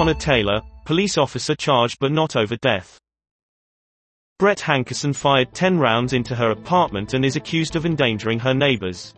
[0.00, 2.98] Breonna Taylor, police officer charged but not over death.
[4.38, 9.12] Brett Hankison fired 10 rounds into her apartment and is accused of endangering her neighbors.